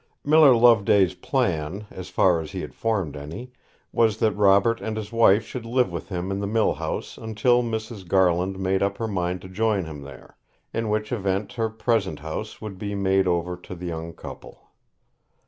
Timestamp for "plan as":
1.13-2.09